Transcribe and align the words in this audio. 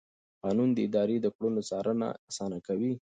قانون 0.43 0.69
د 0.73 0.77
ادارې 0.87 1.17
د 1.21 1.27
کړنو 1.35 1.61
څارنه 1.69 2.07
اسانه 2.29 2.59
کوي. 2.67 2.93